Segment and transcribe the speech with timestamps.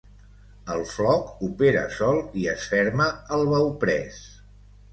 [0.75, 3.09] El floc opera sol i es ferma
[3.39, 4.21] al bauprès.